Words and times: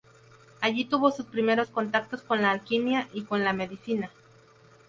Allí 0.61 0.85
tuvo 0.85 1.11
sus 1.11 1.27
primeros 1.27 1.69
contactos 1.69 2.23
con 2.23 2.41
la 2.41 2.49
alquimia 2.49 3.07
y 3.13 3.21
con 3.21 3.43
la 3.43 3.53
medicina. 3.53 4.09